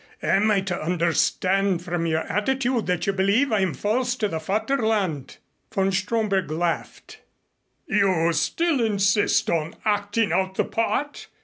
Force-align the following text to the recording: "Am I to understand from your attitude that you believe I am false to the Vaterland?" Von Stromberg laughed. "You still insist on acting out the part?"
"Am 0.23 0.49
I 0.49 0.61
to 0.61 0.81
understand 0.81 1.83
from 1.83 2.07
your 2.07 2.21
attitude 2.21 2.87
that 2.87 3.05
you 3.05 3.13
believe 3.13 3.51
I 3.51 3.59
am 3.59 3.75
false 3.75 4.15
to 4.15 4.27
the 4.27 4.39
Vaterland?" 4.39 5.37
Von 5.71 5.91
Stromberg 5.91 6.49
laughed. 6.49 7.19
"You 7.85 8.33
still 8.33 8.83
insist 8.83 9.47
on 9.51 9.75
acting 9.85 10.31
out 10.33 10.55
the 10.55 10.65
part?" 10.65 11.27